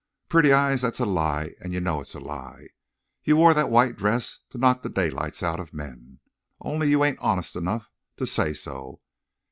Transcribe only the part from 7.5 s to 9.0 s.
enough to say so....